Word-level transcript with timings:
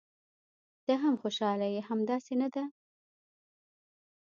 ته 0.85 0.93
هم 1.03 1.15
خوشاله 1.21 1.67
یې، 1.73 1.81
همداسې 1.89 2.33
نه 2.41 2.47
ده؟ 2.53 2.63